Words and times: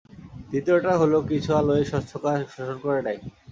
দ্বিতীয়টা 0.49 0.91
হলো, 1.01 1.17
কিছু 1.29 1.49
আলো 1.59 1.73
এই 1.79 1.85
স্বচ্ছ 1.91 2.11
কাচ 2.23 2.39
শোষণ 2.53 2.77
করে 2.83 2.99
নেয়। 3.05 3.19